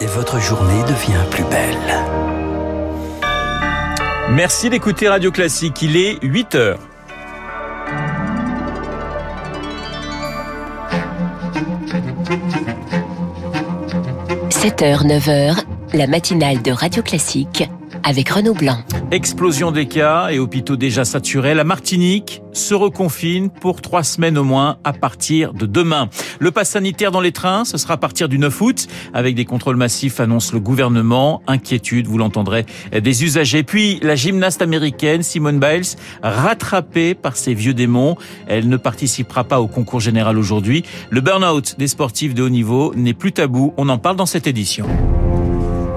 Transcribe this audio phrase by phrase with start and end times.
[0.00, 2.04] et votre journée devient plus belle.
[4.30, 6.78] Merci d'écouter Radio Classique, il est 8 heures.
[14.50, 15.58] «7h, 9h,
[15.92, 17.68] la matinale de Radio Classique
[18.02, 18.78] avec Renaud Blanc.
[19.10, 21.54] Explosion des cas et hôpitaux déjà saturés.
[21.54, 26.08] La Martinique se reconfine pour trois semaines au moins à partir de demain.
[26.40, 29.44] Le pass sanitaire dans les trains, ce sera à partir du 9 août avec des
[29.44, 31.42] contrôles massifs, annonce le gouvernement.
[31.46, 33.62] Inquiétude, vous l'entendrez, des usagers.
[33.62, 38.16] Puis la gymnaste américaine Simone Biles, rattrapée par ses vieux démons.
[38.46, 40.82] Elle ne participera pas au concours général aujourd'hui.
[41.10, 43.74] Le burn-out des sportifs de haut niveau n'est plus tabou.
[43.76, 44.86] On en parle dans cette édition.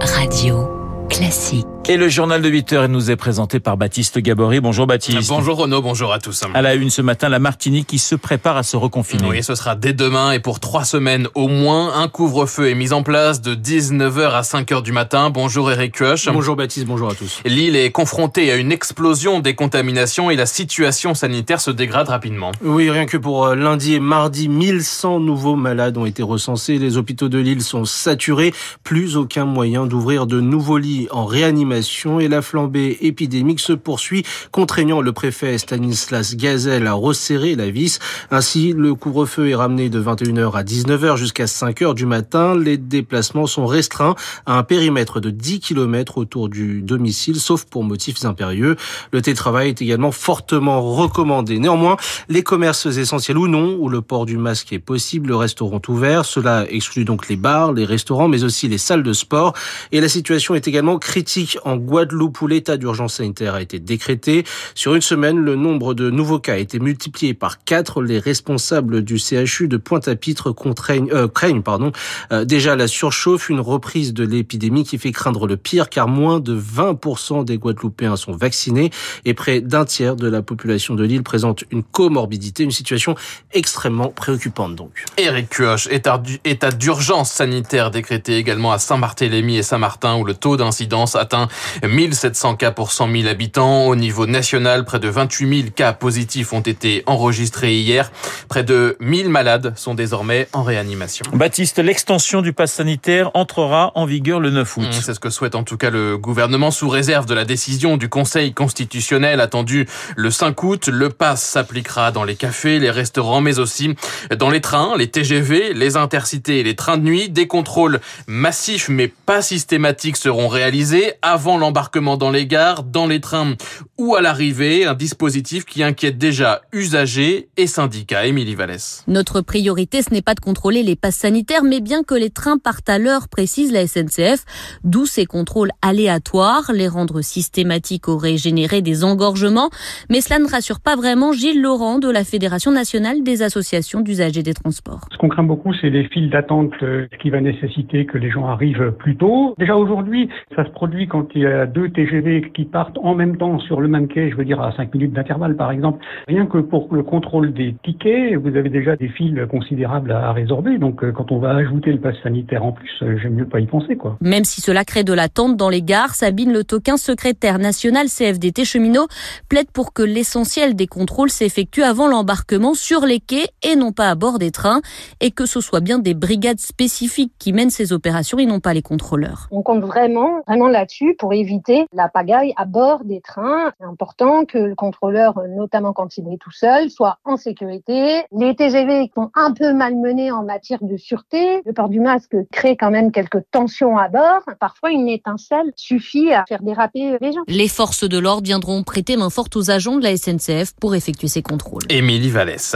[0.01, 0.67] Radio
[1.09, 1.65] classique.
[1.89, 4.59] Et le journal de 8 heures nous est présenté par Baptiste Gabory.
[4.59, 5.29] Bonjour Baptiste.
[5.29, 6.43] Bonjour Renaud, bonjour à tous.
[6.53, 9.25] À la une ce matin, la Martinique qui se prépare à se reconfiner.
[9.29, 11.97] Oui, ce sera dès demain et pour trois semaines au moins.
[11.97, 15.29] Un couvre-feu est mis en place de 19h à 5h du matin.
[15.29, 16.27] Bonjour Eric Kuch.
[16.27, 17.39] Bonjour Baptiste, bonjour à tous.
[17.45, 22.51] L'île est confrontée à une explosion des contaminations et la situation sanitaire se dégrade rapidement.
[22.65, 26.79] Oui, rien que pour euh, lundi et mardi, 1100 nouveaux malades ont été recensés.
[26.79, 28.53] Les hôpitaux de l'île sont saturés.
[28.83, 31.76] Plus aucun moyen d'ouvrir de nouveaux lits en réanimation
[32.19, 37.99] et la flambée épidémique se poursuit, contraignant le préfet Stanislas Gazelle à resserrer la vis.
[38.31, 42.57] Ainsi, le couvre-feu est ramené de 21h à 19h jusqu'à 5h du matin.
[42.57, 47.83] Les déplacements sont restreints à un périmètre de 10 km autour du domicile, sauf pour
[47.83, 48.75] motifs impérieux.
[49.11, 51.59] Le télétravail est également fortement recommandé.
[51.59, 51.97] Néanmoins,
[52.29, 56.25] les commerces essentiels ou non, où le port du masque est possible, resteront ouverts.
[56.25, 59.53] Cela exclut donc les bars, les restaurants, mais aussi les salles de sport.
[59.91, 64.43] Et la situation est également critique en Guadeloupe où l'état d'urgence sanitaire a été décrété.
[64.75, 68.01] Sur une semaine, le nombre de nouveaux cas a été multiplié par quatre.
[68.01, 71.91] Les responsables du CHU de Pointe-à-Pitre euh, craignent pardon,
[72.31, 76.39] euh, déjà la surchauffe, une reprise de l'épidémie qui fait craindre le pire car moins
[76.39, 78.91] de 20% des Guadeloupéens sont vaccinés
[79.25, 83.15] et près d'un tiers de la population de l'île présente une comorbidité, une situation
[83.53, 85.05] extrêmement préoccupante donc.
[85.17, 91.15] Eric Cuoche, état d'urgence sanitaire décrété également à Saint-Barthélemy et Saint-Martin où le taux d'incidence
[91.15, 91.46] atteint
[91.83, 93.85] 1700 cas pour 100 000 habitants.
[93.87, 98.11] Au niveau national, près de 28 000 cas positifs ont été enregistrés hier.
[98.49, 101.25] Près de 1000 malades sont désormais en réanimation.
[101.33, 104.87] Baptiste, l'extension du pass sanitaire entrera en vigueur le 9 août.
[104.89, 107.97] Mmh, c'est ce que souhaite en tout cas le gouvernement sous réserve de la décision
[107.97, 110.87] du Conseil constitutionnel attendue le 5 août.
[110.87, 113.95] Le pass s'appliquera dans les cafés, les restaurants, mais aussi
[114.37, 117.29] dans les trains, les TGV, les intercités et les trains de nuit.
[117.29, 123.21] Des contrôles massifs mais pas systématiques seront réalisés avant l'embarquement dans les gares, dans les
[123.21, 123.53] trains
[123.97, 128.25] ou à l'arrivée, un dispositif qui inquiète déjà usagers et syndicats.
[128.25, 129.03] Émilie Vallès.
[129.07, 132.57] Notre priorité, ce n'est pas de contrôler les passes sanitaires, mais bien que les trains
[132.57, 134.45] partent à l'heure, précise la SNCF,
[134.83, 136.71] d'où ces contrôles aléatoires.
[136.73, 139.69] Les rendre systématiques aurait généré des engorgements,
[140.09, 144.43] mais cela ne rassure pas vraiment Gilles Laurent de la Fédération nationale des associations d'usagers
[144.43, 145.01] des transports.
[145.11, 148.47] Ce qu'on craint beaucoup, c'est les files d'attente euh, qui va nécessiter que les gens
[148.47, 149.55] arrivent plus tôt.
[149.57, 153.37] Déjà aujourd'hui, ça se produit quand il y a deux TGV qui partent en même
[153.37, 156.45] temps sur le même quai, je veux dire à 5 minutes d'intervalle par exemple, rien
[156.45, 160.77] que pour le contrôle des tickets, vous avez déjà des files considérables à résorber.
[160.77, 163.59] Donc euh, quand on va ajouter le pass sanitaire en plus, euh, j'aime mieux pas
[163.59, 164.17] y penser quoi.
[164.21, 168.65] Même si cela crée de l'attente dans les gares, Sabine Le Toquin, secrétaire national CFDT
[168.65, 169.07] cheminot,
[169.49, 174.09] plaide pour que l'essentiel des contrôles s'effectue avant l'embarquement sur les quais et non pas
[174.09, 174.81] à bord des trains
[175.21, 178.73] et que ce soit bien des brigades spécifiques qui mènent ces opérations et non pas
[178.73, 179.47] les contrôleurs.
[179.51, 183.71] On compte vraiment, vraiment là-dessus pour éviter la pagaille à bord des trains.
[183.79, 188.23] C'est important que le contrôleur, notamment quand il est tout seul, soit en sécurité.
[188.31, 191.61] Les TGV sont un peu malmenés en matière de sûreté.
[191.65, 194.41] Le port du masque crée quand même quelques tensions à bord.
[194.59, 197.41] Parfois, une étincelle suffit à faire déraper les gens.
[197.47, 201.27] Les forces de l'ordre viendront prêter main forte aux agents de la SNCF pour effectuer
[201.27, 201.83] ces contrôles.
[201.89, 202.75] Émilie Vallès.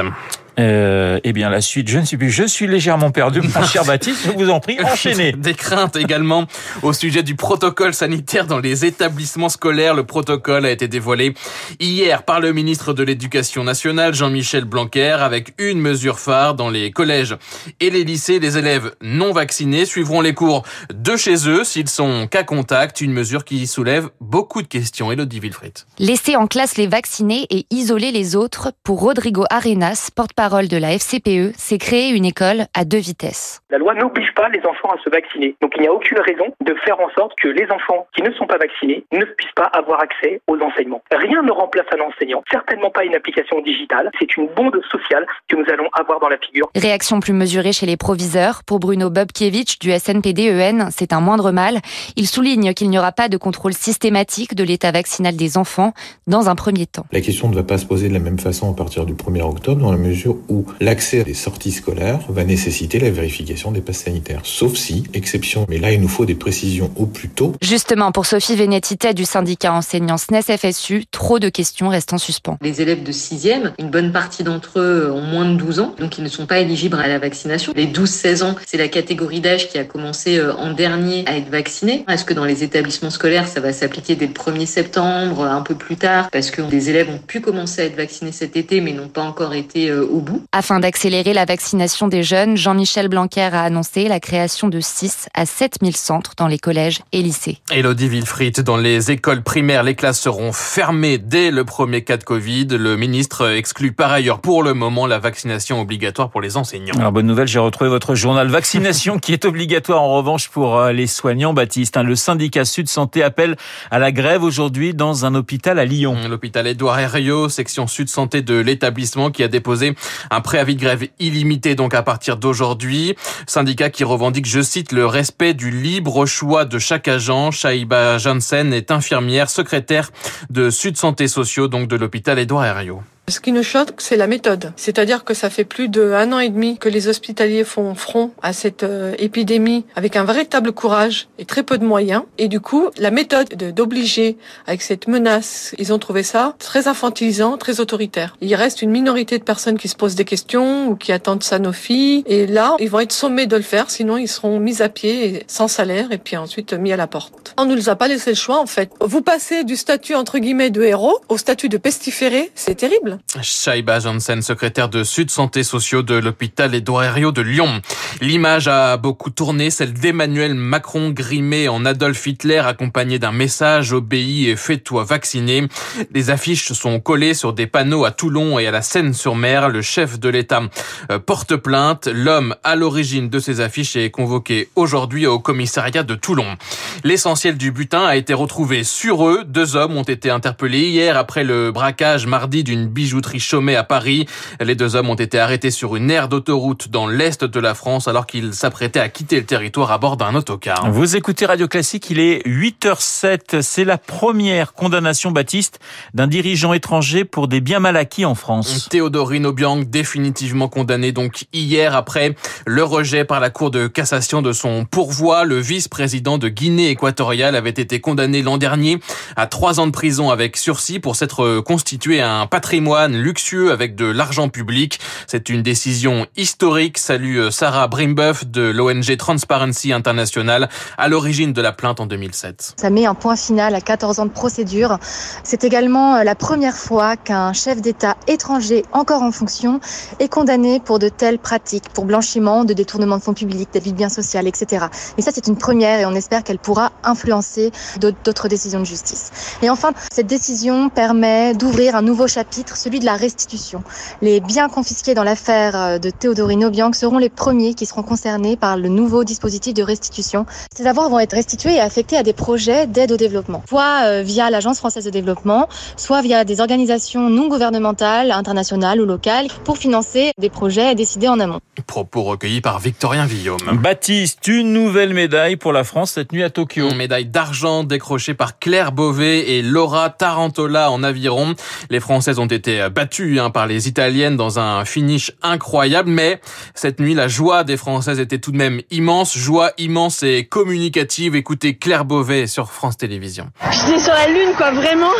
[0.59, 2.29] Euh, eh bien, la suite, je ne sais plus.
[2.29, 4.21] Je suis légèrement perdu, mon cher Baptiste.
[4.25, 5.31] Je vous en prie, enchaînez.
[5.31, 6.45] Des craintes également
[6.81, 9.93] au sujet du protocole sanitaire dans les établissements scolaires.
[9.93, 11.33] Le protocole a été dévoilé
[11.79, 16.91] hier par le ministre de l'Éducation nationale, Jean-Michel Blanquer, avec une mesure phare dans les
[16.91, 17.37] collèges
[17.79, 18.39] et les lycées.
[18.39, 23.01] Les élèves non vaccinés suivront les cours de chez eux s'ils sont cas contact.
[23.01, 25.11] Une mesure qui soulève beaucoup de questions.
[25.11, 25.73] Elodie Wilfried.
[25.97, 30.77] Laisser en classe les vaccinés et isoler les autres pour Rodrigo Arenas, porte porte-parole de
[30.77, 33.61] la FCPE, c'est créer une école à deux vitesses.
[33.69, 35.55] La loi n'oblige pas les enfants à se vacciner.
[35.61, 38.31] Donc il n'y a aucune raison de faire en sorte que les enfants qui ne
[38.33, 41.03] sont pas vaccinés ne puissent pas avoir accès aux enseignements.
[41.11, 44.09] Rien ne remplace un enseignant, certainement pas une application digitale.
[44.19, 46.69] C'est une bonde sociale que nous allons avoir dans la figure.
[46.75, 48.63] Réaction plus mesurée chez les proviseurs.
[48.65, 51.81] Pour Bruno Bobkiewicz du SNPD-EN, c'est un moindre mal.
[52.15, 55.93] Il souligne qu'il n'y aura pas de contrôle systématique de l'état vaccinal des enfants
[56.25, 57.05] dans un premier temps.
[57.11, 59.43] La question ne va pas se poser de la même façon à partir du 1er
[59.43, 64.03] octobre dans la mesure où l'accès des sorties scolaires va nécessiter la vérification des passes
[64.03, 64.41] sanitaires.
[64.43, 67.53] Sauf si, exception, mais là il nous faut des précisions au plus tôt.
[67.61, 72.57] Justement, pour Sophie Vénétité du syndicat enseignant SNES-FSU, trop de questions restent en suspens.
[72.61, 76.17] Les élèves de 6e, une bonne partie d'entre eux ont moins de 12 ans, donc
[76.17, 77.73] ils ne sont pas éligibles à la vaccination.
[77.75, 81.49] Les 12-16 ans, c'est la catégorie d'âge qui a commencé euh, en dernier à être
[81.49, 82.05] vaccinée.
[82.07, 85.75] Est-ce que dans les établissements scolaires, ça va s'appliquer dès le 1er septembre, un peu
[85.75, 88.93] plus tard, parce que des élèves ont pu commencer à être vaccinés cet été, mais
[88.93, 93.49] n'ont pas encore été euh, au bout Afin d'accélérer la vaccination des jeunes, Jean-Michel Blanquer
[93.53, 97.57] a annoncé la création de 6 à 7 000 centres dans les collèges et lycées.
[97.71, 102.23] Elodie Wilfried, dans les écoles primaires, les classes seront fermées dès le premier cas de
[102.23, 102.67] Covid.
[102.69, 106.95] Le ministre exclut par ailleurs pour le moment la vaccination obligatoire pour les enseignants.
[106.97, 110.91] Alors bonne nouvelle, j'ai retrouvé votre journal vaccination qui est obligatoire en revanche pour euh,
[110.91, 111.53] les soignants.
[111.53, 112.03] Baptiste, hein.
[112.03, 113.55] le syndicat Sud Santé appelle
[113.89, 116.17] à la grève aujourd'hui dans un hôpital à Lyon.
[116.29, 119.95] L'hôpital Édouard Herriot, section Sud Santé de l'établissement qui a déposé
[120.29, 123.15] un préavis de grève illimité donc à partir d'aujourd'hui.
[123.47, 127.51] Syndicat qui revendique, je cite, le respect du libre choix de chaque agent.
[127.51, 130.11] Shaïba Janssen est infirmière, secrétaire
[130.49, 133.01] de Sud Santé Sociaux, donc de l'hôpital Édouard Herriot.
[133.31, 134.73] Ce qui nous choque, c'est la méthode.
[134.75, 138.51] C'est-à-dire que ça fait plus d'un an et demi que les hospitaliers font front à
[138.51, 142.23] cette euh, épidémie avec un véritable courage et très peu de moyens.
[142.37, 144.35] Et du coup, la méthode d'obliger
[144.67, 148.35] avec cette menace, ils ont trouvé ça très infantilisant, très autoritaire.
[148.41, 152.25] Il reste une minorité de personnes qui se posent des questions ou qui attendent Sanofi.
[152.27, 155.45] Et là, ils vont être sommés de le faire, sinon ils seront mis à pied
[155.47, 157.53] sans salaire et puis ensuite mis à la porte.
[157.57, 158.91] On ne nous a pas laissé le choix, en fait.
[158.99, 163.19] Vous passez du statut, entre guillemets, de héros au statut de pestiféré, c'est terrible.
[163.41, 167.81] Shaiba Janssen, secrétaire de Sud Santé Sociaux de l'hôpital Édouard Herriot de Lyon.
[168.19, 174.49] L'image a beaucoup tourné, celle d'Emmanuel Macron grimé en Adolf Hitler accompagné d'un message obéis
[174.49, 175.67] et fais-toi vacciner.
[176.11, 179.69] Les affiches sont collées sur des panneaux à Toulon et à la Seine-sur-Mer.
[179.69, 180.63] Le chef de l'État
[181.11, 182.07] euh, porte plainte.
[182.07, 186.57] L'homme à l'origine de ces affiches est convoqué aujourd'hui au commissariat de Toulon.
[187.03, 189.43] L'essentiel du butin a été retrouvé sur eux.
[189.45, 194.25] Deux hommes ont été interpellés hier après le braquage mardi d'une bijouterie Chaumet à Paris.
[194.61, 198.07] Les deux hommes ont été arrêtés sur une aire d'autoroute dans l'est de la France
[198.07, 200.89] alors qu'ils s'apprêtaient à quitter le territoire à bord d'un autocar.
[200.89, 203.61] Vous écoutez Radio Classique, il est 8h07.
[203.61, 205.79] C'est la première condamnation, Baptiste,
[206.13, 208.87] d'un dirigeant étranger pour des biens mal acquis en France.
[208.89, 212.35] Théodorine Obiang, définitivement condamné donc hier après
[212.65, 215.43] le rejet par la Cour de cassation de son pourvoi.
[215.43, 218.99] Le vice-président de Guinée équatoriale avait été condamné l'an dernier
[219.35, 224.05] à trois ans de prison avec sursis pour s'être constitué un patrimoine luxueux avec de
[224.05, 224.99] l'argent public.
[225.27, 226.97] C'est une décision historique.
[226.97, 232.73] Salut Sarah Brimbuff de l'ONG Transparency International à l'origine de la plainte en 2007.
[232.77, 234.97] Ça met un point final à 14 ans de procédure.
[235.43, 239.79] C'est également la première fois qu'un chef d'État étranger encore en fonction
[240.19, 243.97] est condamné pour de telles pratiques, pour blanchiment, de détournement de fonds publics, d'abus de
[243.97, 244.87] biens sociaux, etc.
[245.17, 249.31] Et ça, c'est une première et on espère qu'elle pourra influencer d'autres décisions de justice.
[249.61, 253.83] Et enfin, cette décision permet d'ouvrir un nouveau chapitre, celui de la restitution.
[254.21, 258.75] Les biens confisqués dans l'affaire de Théodorine Obiang seront les premiers qui seront concernés par
[258.77, 260.45] le nouveau dispositif de restitution.
[260.75, 264.49] Ces avoirs vont être restitués et affectés à des projets d'aide au développement, soit via
[264.49, 270.31] l'Agence française de développement, soit via des organisations non gouvernementales, internationales ou locales, pour financer
[270.39, 271.59] des projets décidés en amont.
[271.85, 273.59] Propos recueillis par Victorien Villaume.
[273.81, 276.89] Baptiste, une nouvelle médaille pour la France cette nuit à Tokyo.
[276.89, 281.53] Une médaille d'argent décrochée par Claire Beauvais et Laura Tarantola en aviron.
[281.89, 286.39] Les Françaises ont été battues hein, par les Italiennes dans un finish incroyable, mais
[286.73, 291.35] cette nuit, la joie des Françaises était tout de même immense, joie immense et communicative.
[291.35, 293.49] Écoutez Claire Beauvais sur France Télévisions.
[293.71, 295.11] J'étais sur la lune, quoi, vraiment.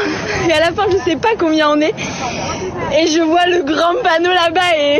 [0.47, 1.93] Et à la fin, je sais pas combien on est.
[2.97, 4.99] Et je vois le grand panneau là-bas et,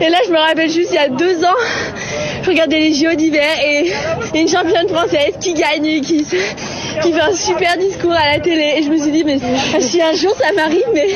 [0.00, 1.58] et là, je me rappelle juste il y a deux ans,
[2.42, 3.92] je regardais les JO d'hiver et
[4.34, 8.74] une championne française qui gagne et qui, qui fait un super discours à la télé.
[8.78, 9.38] Et je me suis dit, mais
[9.80, 11.08] si un jour ça m'arrive, mais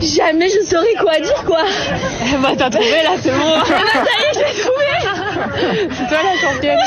[0.00, 1.62] jamais je saurais quoi dire, quoi.
[2.42, 3.64] Bah, t'as trouvé là, c'est bon.
[3.66, 5.27] ça y est, je l'ai trouvé.
[5.90, 6.78] C'est toi la championne.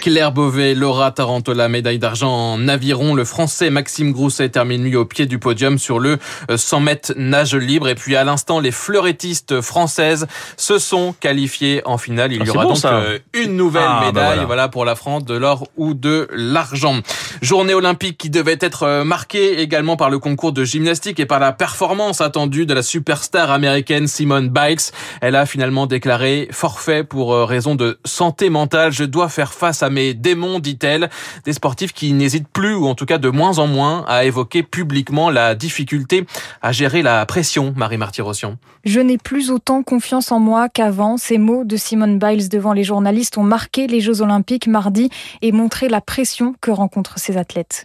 [0.00, 3.14] Claire Beauvais, Laura Tarantola, médaille d'argent en aviron.
[3.14, 6.18] Le français Maxime Grousset termine lui au pied du podium sur le
[6.54, 7.88] 100 mètres nage libre.
[7.88, 10.26] Et puis à l'instant, les fleurettistes françaises
[10.56, 12.32] se sont qualifiées en finale.
[12.32, 12.94] Il y Ah, aura bon, donc ça.
[12.96, 14.44] euh, une nouvelle Ah, bah médaille voilà.
[14.46, 14.68] voilà.
[14.68, 16.96] pour la France de l'or ou de l'argent.
[17.40, 21.38] Journée olympique qui devait être euh, marquée également par le concours de gymnastique et par
[21.40, 24.78] la performance attendue de la superstar américaine Simone Biles.
[25.20, 28.90] Elle a finalement déclaré forfait pour euh, raison de santé mentale.
[28.90, 31.10] Je dois faire face à mes démons, dit-elle.
[31.44, 34.64] Des sportifs qui n'hésitent plus, ou en tout cas de moins en moins, à évoquer
[34.64, 36.26] publiquement la difficulté
[36.60, 38.56] à gérer la pression, Marie Martyrossian.
[38.84, 41.16] Je n'ai plus autant confiance en moi qu'avant.
[41.16, 45.08] Ces mots de Simone Biles devant les journalistes ont marqué les Jeux Olympiques mardi
[45.40, 47.80] et montré la pression que rencontrent ces athlètes.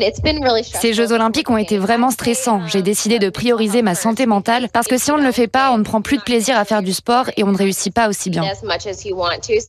[0.82, 2.66] Ces Jeux Olympiques ont été vraiment stressants.
[2.66, 5.72] J'ai décidé de prioriser ma santé mentale parce que si on ne le fait pas,
[5.72, 8.10] on ne prend plus de plaisir à faire du sport et on ne réussit pas
[8.10, 8.42] aussi bien.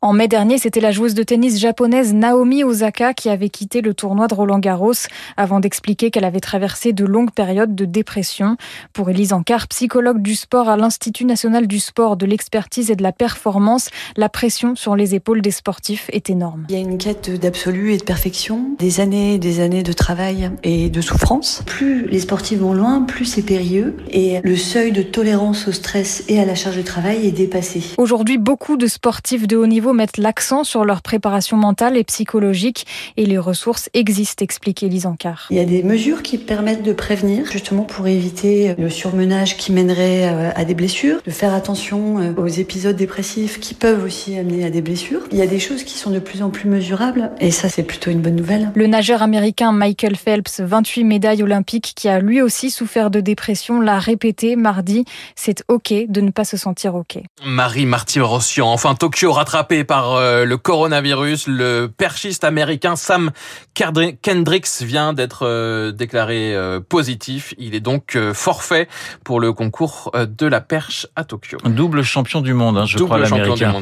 [0.00, 3.94] En mai dernier, c'était la joueuse de tennis japonaise Naomi Osaka qui avait quitté le
[3.94, 4.92] tournoi de Roland Garros
[5.36, 8.56] avant d'expliquer qu'elle avait traversé de longues périodes de dépression.
[8.92, 13.02] Pour Elise Ancard, psychologue du sport à l'Institut national du sport, de l'expertise et de
[13.02, 16.66] la performance, la pression sur les épaules des sportifs est énorme.
[16.68, 19.92] Il y a une quête d'absolu et de perfection, des années et des années de
[19.92, 21.64] travail et de souffrance.
[21.66, 26.22] Plus les sportifs vont loin, plus c'est périlleux et le seuil de tolérance au stress
[26.28, 27.82] et à la charge de travail est dépassé.
[27.98, 32.86] Aujourd'hui, beaucoup de sportifs de haut niveau mettent l'accent sur leur préparation mentale et psychologique
[33.16, 35.46] et les ressources existent, explique Elise Ancard.
[35.50, 39.72] Il y a des mesures qui permettent de prévenir, justement pour éviter le surmenage qui
[39.72, 44.38] mènerait euh, à des blessures, de faire attention euh, aux épisodes dépressifs qui peuvent aussi
[44.38, 45.22] amener à des blessures.
[45.32, 47.82] Il y a des choses qui sont de plus en plus mesurables et ça c'est
[47.82, 48.70] plutôt une bonne nouvelle.
[48.74, 53.80] Le nageur américain Michael Phelps, 28 médailles olympiques, qui a lui aussi souffert de dépression,
[53.80, 55.04] l'a répété mardi.
[55.34, 57.18] C'est OK de ne pas se sentir OK.
[57.44, 58.72] Marie Martyrossian.
[58.72, 59.32] Enfin, Tokyo
[59.68, 61.46] rattrapé par euh, le coronavirus.
[61.46, 63.30] Le perchiste américain Sam
[63.74, 67.54] Kendri- Kendricks vient d'être euh, déclaré euh, positif.
[67.58, 68.88] Il est donc forfait
[69.24, 71.58] pour le concours de la perche à Tokyo.
[71.64, 73.72] Double champion du monde, hein, je Double crois, l'américain.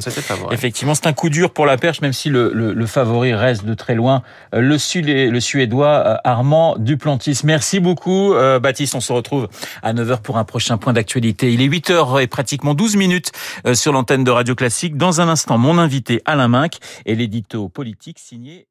[0.52, 3.64] Effectivement, c'est un coup dur pour la perche, même si le, le, le favori reste
[3.64, 4.22] de très loin.
[4.52, 7.40] Le, Sud- le Suédois Armand Duplantis.
[7.44, 8.94] Merci beaucoup, Baptiste.
[8.94, 9.48] On se retrouve
[9.82, 11.52] à 9h pour un prochain point d'actualité.
[11.52, 13.32] Il est 8h et pratiquement 12 minutes
[13.74, 14.96] sur l'antenne de Radio Classique.
[14.96, 18.66] Dans un instant, mon invité Alain Minck et l'édito politique signé